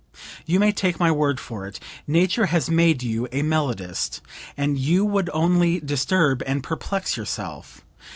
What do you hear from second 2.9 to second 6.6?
you a melodist, and you would only disturb